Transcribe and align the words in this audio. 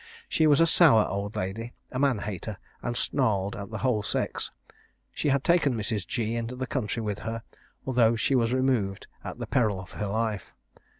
She 0.27 0.47
was 0.47 0.59
a 0.59 0.65
sour 0.65 1.05
old 1.07 1.35
lady, 1.35 1.73
a 1.91 1.99
man 1.99 2.17
hater, 2.17 2.57
and 2.81 2.97
snarled 2.97 3.55
at 3.55 3.69
the 3.69 3.77
whole 3.85 4.01
sex. 4.01 4.49
She 5.13 5.27
had 5.29 5.43
taken 5.43 5.75
Mrs. 5.75 6.07
G. 6.07 6.35
into 6.35 6.55
the 6.55 6.65
country 6.65 7.03
with 7.03 7.19
her, 7.19 7.43
although 7.85 8.15
she 8.15 8.33
was 8.33 8.51
removed 8.51 9.05
at 9.23 9.37
the 9.37 9.45
peril 9.45 9.79
of 9.79 9.91
her 9.91 10.07
life. 10.07 10.55